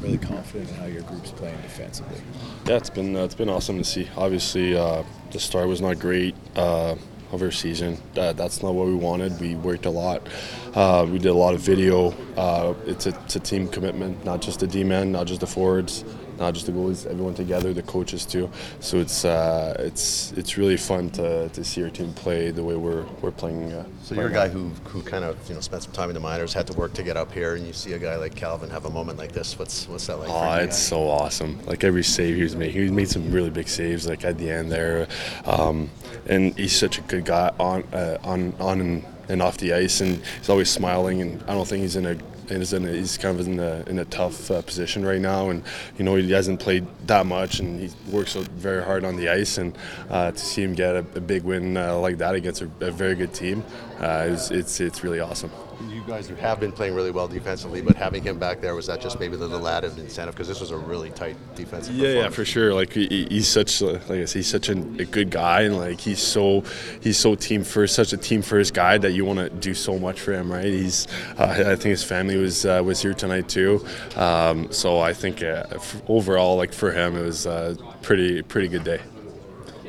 really 0.00 0.18
confident 0.18 0.70
in 0.70 0.76
how 0.76 0.86
your 0.86 1.02
group's 1.02 1.30
playing 1.30 1.60
defensively. 1.62 2.20
Yeah, 2.66 2.76
it's 2.76 2.90
been 2.90 3.16
uh, 3.16 3.24
it's 3.24 3.34
been 3.34 3.48
awesome 3.48 3.78
to 3.78 3.84
see. 3.84 4.08
Obviously, 4.16 4.76
uh, 4.76 5.02
the 5.32 5.40
start 5.40 5.68
was 5.68 5.80
not 5.80 5.98
great 5.98 6.34
uh, 6.56 6.96
of 7.32 7.42
our 7.42 7.50
season. 7.50 7.98
Uh, 8.16 8.32
that's 8.32 8.62
not 8.62 8.74
what 8.74 8.86
we 8.86 8.94
wanted. 8.94 9.38
We 9.40 9.54
worked 9.54 9.86
a 9.86 9.90
lot. 9.90 10.26
Uh, 10.74 11.06
we 11.08 11.18
did 11.18 11.28
a 11.28 11.34
lot 11.34 11.54
of 11.54 11.60
video. 11.60 12.10
Uh, 12.36 12.74
it's, 12.86 13.06
a, 13.06 13.10
it's 13.24 13.36
a 13.36 13.40
team 13.40 13.68
commitment, 13.68 14.24
not 14.24 14.40
just 14.42 14.60
the 14.60 14.66
D 14.66 14.84
men, 14.84 15.12
not 15.12 15.26
just 15.26 15.40
the 15.40 15.46
forwards, 15.46 16.04
not 16.40 16.54
just 16.54 16.66
the 16.66 16.72
goalies. 16.72 17.06
Everyone 17.06 17.34
together, 17.34 17.72
the 17.72 17.82
coaches 17.82 18.24
too. 18.24 18.50
So 18.80 18.98
it's 18.98 19.24
uh, 19.24 19.76
it's 19.78 20.32
it's 20.32 20.56
really 20.56 20.78
fun 20.78 21.10
to, 21.10 21.48
to 21.50 21.62
see 21.62 21.84
our 21.84 21.90
team 21.90 22.12
play 22.14 22.50
the 22.50 22.64
way 22.64 22.74
we're 22.74 23.04
we're 23.20 23.30
playing. 23.30 23.72
Uh, 23.72 23.84
So 24.02 24.14
you're 24.14 24.28
a 24.28 24.32
guy 24.32 24.48
who, 24.48 24.70
who 24.86 25.02
kind 25.02 25.24
of 25.24 25.36
you 25.48 25.54
know 25.54 25.60
spent 25.60 25.82
some 25.82 25.92
time 25.92 26.08
in 26.08 26.14
the 26.14 26.20
minors, 26.20 26.54
had 26.54 26.66
to 26.68 26.72
work 26.72 26.94
to 26.94 27.02
get 27.02 27.16
up 27.16 27.30
here, 27.30 27.54
and 27.54 27.66
you 27.66 27.72
see 27.74 27.92
a 27.92 27.98
guy 27.98 28.16
like 28.16 28.34
Calvin 28.34 28.70
have 28.70 28.86
a 28.86 28.90
moment 28.90 29.18
like 29.18 29.32
this. 29.32 29.58
What's 29.58 29.86
what's 29.86 30.06
that 30.06 30.16
like? 30.16 30.30
Oh, 30.30 30.54
it's 30.64 30.78
so 30.78 31.08
awesome! 31.08 31.60
Like 31.66 31.84
every 31.84 32.02
save 32.02 32.36
he 32.36 32.42
was 32.42 32.56
making, 32.56 32.82
he 32.82 32.90
made 32.90 33.08
some 33.10 33.30
really 33.30 33.50
big 33.50 33.68
saves. 33.68 34.08
Like 34.08 34.24
at 34.24 34.38
the 34.38 34.50
end 34.50 34.72
there, 34.72 35.06
um, 35.44 35.90
and 36.26 36.56
he's 36.58 36.74
such 36.74 36.98
a 36.98 37.02
good 37.02 37.26
guy 37.26 37.52
on 37.60 37.84
uh, 37.92 38.16
on 38.24 38.54
on 38.58 38.80
and, 38.80 39.04
and 39.28 39.42
off 39.42 39.58
the 39.58 39.74
ice, 39.74 40.00
and 40.00 40.22
he's 40.38 40.48
always 40.48 40.70
smiling. 40.70 41.20
And 41.20 41.42
I 41.46 41.54
don't 41.54 41.68
think 41.68 41.82
he's 41.82 41.96
in 41.96 42.06
a 42.06 42.16
he's, 42.58 42.72
in 42.72 42.86
a, 42.86 42.92
he's 42.92 43.16
kind 43.16 43.38
of 43.38 43.46
in 43.46 43.58
a, 43.60 43.84
in 43.86 43.98
a 43.98 44.04
tough 44.04 44.50
uh, 44.50 44.62
position 44.62 45.04
right 45.04 45.20
now, 45.20 45.50
and 45.50 45.62
you 45.98 46.04
know 46.04 46.16
he 46.16 46.30
hasn't 46.32 46.60
played 46.60 46.86
that 47.06 47.26
much, 47.26 47.60
and 47.60 47.80
he 47.80 47.90
works 48.10 48.34
very 48.34 48.82
hard 48.82 49.04
on 49.04 49.16
the 49.16 49.28
ice. 49.28 49.58
And 49.58 49.76
uh, 50.08 50.32
to 50.32 50.38
see 50.38 50.62
him 50.62 50.74
get 50.74 50.94
a, 50.94 50.98
a 50.98 51.20
big 51.20 51.42
win 51.44 51.76
uh, 51.76 51.96
like 51.98 52.18
that 52.18 52.34
against 52.34 52.62
a, 52.62 52.70
a 52.80 52.90
very 52.90 53.14
good 53.14 53.32
team, 53.32 53.64
uh, 54.00 54.26
is, 54.28 54.50
it's 54.50 54.80
it's 54.80 55.04
really 55.04 55.20
awesome. 55.20 55.50
You 55.88 56.02
guys 56.06 56.28
have 56.28 56.60
been 56.60 56.72
playing 56.72 56.94
really 56.94 57.10
well 57.10 57.26
defensively, 57.26 57.80
but 57.80 57.96
having 57.96 58.22
him 58.22 58.38
back 58.38 58.60
there 58.60 58.74
was 58.74 58.86
that 58.86 59.00
just 59.00 59.18
maybe 59.18 59.36
the 59.36 59.46
little 59.46 59.66
added 59.66 59.98
incentive 59.98 60.34
because 60.34 60.48
this 60.48 60.60
was 60.60 60.70
a 60.70 60.76
really 60.76 61.10
tight 61.10 61.36
defensive. 61.54 61.94
Yeah, 61.94 62.08
yeah, 62.08 62.28
for 62.28 62.44
sure. 62.44 62.74
Like 62.74 62.92
he, 62.92 63.26
he's 63.30 63.48
such, 63.48 63.80
a, 63.80 63.92
like 63.92 64.10
I 64.10 64.24
said, 64.26 64.38
he's 64.40 64.46
such 64.46 64.68
a, 64.68 64.72
a 64.72 65.04
good 65.04 65.30
guy, 65.30 65.62
and 65.62 65.76
like 65.76 66.00
he's 66.00 66.20
so, 66.20 66.64
he's 67.00 67.18
so 67.18 67.34
team 67.34 67.64
first, 67.64 67.94
such 67.94 68.12
a 68.12 68.16
team 68.16 68.42
first 68.42 68.74
guy 68.74 68.98
that 68.98 69.12
you 69.12 69.24
want 69.24 69.38
to 69.38 69.48
do 69.48 69.72
so 69.74 69.98
much 69.98 70.20
for 70.20 70.32
him, 70.32 70.52
right? 70.52 70.64
He's, 70.64 71.06
uh, 71.38 71.44
I 71.44 71.76
think 71.76 71.84
his 71.84 72.04
family 72.04 72.36
was 72.36 72.66
uh, 72.66 72.82
was 72.84 73.00
here 73.00 73.14
tonight 73.14 73.48
too, 73.48 73.84
um, 74.16 74.70
so 74.72 75.00
I 75.00 75.14
think 75.14 75.42
uh, 75.42 75.64
f- 75.70 76.02
overall, 76.08 76.56
like 76.56 76.72
for 76.72 76.92
him, 76.92 77.16
it 77.16 77.22
was 77.22 77.46
a 77.46 77.76
pretty 78.02 78.42
pretty 78.42 78.68
good 78.68 78.84
day. 78.84 79.00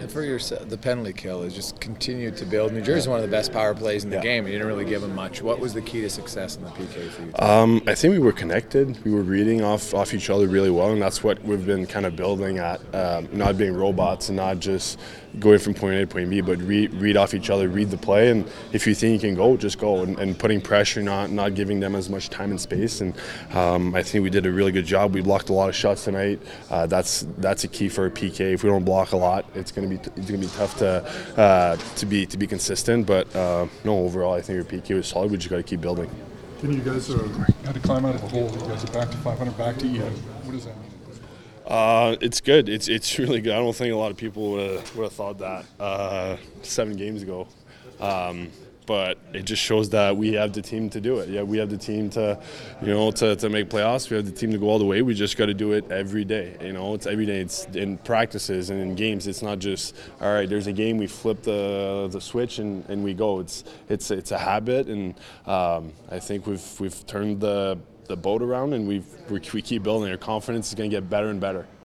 And 0.00 0.10
for 0.10 0.22
your 0.22 0.38
the 0.38 0.76
penalty 0.78 1.12
kill 1.12 1.42
is 1.42 1.54
just 1.54 1.80
continued 1.80 2.36
to 2.38 2.44
build. 2.44 2.72
New 2.72 2.80
Jersey's 2.80 3.08
one 3.08 3.18
of 3.18 3.22
the 3.24 3.30
best 3.30 3.52
power 3.52 3.74
plays 3.74 4.04
in 4.04 4.10
the 4.10 4.16
Yeah. 4.16 4.22
game. 4.22 4.44
and 4.44 4.52
You 4.52 4.58
didn't 4.58 4.68
really 4.72 4.84
give 4.84 5.02
them 5.02 5.14
much. 5.14 5.42
What 5.42 5.60
was 5.60 5.72
the 5.74 5.82
key 5.82 6.00
to 6.02 6.10
success 6.10 6.56
in 6.56 6.64
the 6.64 6.70
PK 6.70 7.08
for 7.10 7.22
you? 7.22 7.32
Um, 7.38 7.82
I 7.86 7.94
think 7.94 8.12
we 8.12 8.18
were 8.18 8.32
connected. 8.32 8.96
We 9.04 9.12
were 9.12 9.22
reading 9.22 9.62
off 9.62 9.94
off 9.94 10.14
each 10.14 10.30
other 10.30 10.46
really 10.48 10.70
well, 10.70 10.90
and 10.90 11.00
that's 11.00 11.22
what 11.24 11.42
we've 11.44 11.64
been 11.64 11.86
kind 11.86 12.06
of 12.06 12.16
building 12.16 12.58
at. 12.58 12.80
Um, 12.94 13.28
not 13.32 13.56
being 13.58 13.74
robots 13.74 14.28
and 14.28 14.36
not 14.36 14.58
just 14.60 14.98
going 15.40 15.58
from 15.58 15.74
point 15.74 15.96
A 15.96 16.00
to 16.00 16.06
point 16.06 16.30
B, 16.30 16.40
but 16.40 16.58
read, 16.62 16.94
read 16.94 17.16
off 17.16 17.34
each 17.34 17.50
other, 17.50 17.68
read 17.68 17.90
the 17.90 17.96
play, 17.96 18.30
and 18.30 18.44
if 18.72 18.86
you 18.86 18.94
think 18.94 19.14
you 19.20 19.28
can 19.28 19.34
go, 19.36 19.56
just 19.56 19.78
go. 19.78 20.02
And, 20.02 20.16
and 20.18 20.38
putting 20.38 20.60
pressure, 20.60 21.02
not 21.02 21.30
not 21.30 21.54
giving 21.54 21.80
them 21.80 21.94
as 21.94 22.08
much 22.08 22.30
time 22.30 22.50
and 22.50 22.60
space. 22.60 23.00
And 23.00 23.14
um, 23.52 23.94
I 23.94 24.02
think 24.02 24.22
we 24.22 24.30
did 24.30 24.46
a 24.46 24.50
really 24.52 24.70
good 24.72 24.86
job. 24.86 25.14
We 25.14 25.20
blocked 25.22 25.48
a 25.48 25.52
lot 25.52 25.68
of 25.68 25.74
shots 25.74 26.04
tonight. 26.04 26.40
Uh, 26.70 26.86
that's 26.86 27.26
that's 27.38 27.64
a 27.64 27.68
key 27.68 27.88
for 27.88 28.06
a 28.06 28.10
PK. 28.10 28.52
If 28.54 28.62
we 28.62 28.70
don't 28.70 28.84
block 28.84 29.12
a 29.12 29.16
lot, 29.16 29.44
it's 29.54 29.72
gonna 29.84 29.98
be 29.98 30.10
it's 30.16 30.30
gonna 30.30 30.38
be 30.40 30.46
tough 30.48 30.78
to 30.78 31.40
uh, 31.40 31.76
to 31.76 32.06
be 32.06 32.26
to 32.26 32.36
be 32.36 32.46
consistent. 32.46 33.06
But 33.06 33.34
uh, 33.34 33.66
no, 33.84 33.98
overall, 33.98 34.34
I 34.34 34.40
think 34.40 34.56
your 34.56 34.64
PK 34.64 34.96
was 34.96 35.08
solid. 35.08 35.30
We 35.30 35.36
just 35.36 35.50
got 35.50 35.56
to 35.56 35.62
keep 35.62 35.80
building. 35.80 36.10
Then 36.60 36.72
you 36.72 36.80
guys 36.80 37.10
uh, 37.10 37.18
had 37.64 37.74
to 37.74 37.80
climb 37.80 38.04
out 38.04 38.14
of 38.14 38.20
the 38.22 38.28
hole. 38.28 38.50
You 38.50 38.68
guys 38.68 38.84
are 38.84 38.92
back 38.92 39.10
to 39.10 39.16
500, 39.18 39.58
back 39.58 39.76
to 39.78 39.86
even. 39.86 40.12
What 40.12 40.52
does 40.52 40.64
that 40.64 40.76
mean? 40.78 40.90
Uh, 41.66 42.16
it's 42.20 42.40
good. 42.40 42.68
It's 42.68 42.88
it's 42.88 43.18
really 43.18 43.40
good. 43.40 43.52
I 43.52 43.58
don't 43.58 43.74
think 43.74 43.92
a 43.92 43.96
lot 43.96 44.10
of 44.10 44.16
people 44.16 44.52
would 44.52 44.70
have, 44.70 44.96
would 44.96 45.04
have 45.04 45.12
thought 45.12 45.38
that 45.38 45.64
uh, 45.80 46.36
seven 46.62 46.96
games 46.96 47.22
ago. 47.22 47.48
Um, 48.00 48.50
but 48.86 49.18
it 49.32 49.44
just 49.44 49.62
shows 49.62 49.90
that 49.90 50.16
we 50.16 50.32
have 50.34 50.52
the 50.52 50.62
team 50.62 50.90
to 50.90 51.00
do 51.00 51.18
it. 51.18 51.28
Yeah, 51.28 51.42
we 51.42 51.58
have 51.58 51.70
the 51.70 51.76
team 51.76 52.10
to, 52.10 52.40
you 52.82 52.88
know, 52.88 53.10
to, 53.12 53.36
to 53.36 53.48
make 53.48 53.68
playoffs. 53.68 54.10
We 54.10 54.16
have 54.16 54.26
the 54.26 54.32
team 54.32 54.52
to 54.52 54.58
go 54.58 54.68
all 54.68 54.78
the 54.78 54.84
way. 54.84 55.02
We 55.02 55.14
just 55.14 55.36
got 55.36 55.46
to 55.46 55.54
do 55.54 55.72
it 55.72 55.90
every 55.90 56.24
day. 56.24 56.56
You 56.60 56.72
know, 56.72 56.94
it's 56.94 57.06
every 57.06 57.26
day. 57.26 57.40
It's 57.40 57.66
in 57.66 57.98
practices 57.98 58.70
and 58.70 58.80
in 58.80 58.94
games. 58.94 59.26
It's 59.26 59.42
not 59.42 59.58
just 59.58 59.94
all 60.20 60.32
right. 60.32 60.48
There's 60.48 60.66
a 60.66 60.72
game. 60.72 60.98
We 60.98 61.06
flip 61.06 61.42
the 61.42 62.08
the 62.10 62.20
switch 62.20 62.58
and, 62.58 62.84
and 62.88 63.02
we 63.04 63.14
go. 63.14 63.40
It's 63.40 63.64
it's 63.88 64.10
it's 64.10 64.30
a 64.30 64.38
habit, 64.38 64.88
and 64.88 65.14
um, 65.46 65.92
I 66.10 66.18
think 66.18 66.46
we've 66.46 66.80
we've 66.80 67.06
turned 67.06 67.40
the 67.40 67.78
the 68.06 68.16
boat 68.16 68.42
around 68.42 68.74
and 68.74 68.86
we've 68.86 69.06
we 69.30 69.40
we 69.52 69.62
keep 69.62 69.82
building. 69.82 70.10
Our 70.10 70.16
confidence 70.16 70.68
is 70.68 70.74
going 70.74 70.90
to 70.90 70.96
get 70.96 71.08
better 71.08 71.28
and 71.28 71.40
better. 71.40 71.66